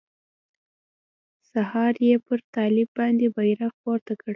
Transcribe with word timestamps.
سهار 1.51 1.93
يې 2.07 2.15
پر 2.25 2.39
طالب 2.53 2.87
باندې 2.97 3.25
بيرغ 3.35 3.73
پورته 3.83 4.13
کړ. 4.19 4.29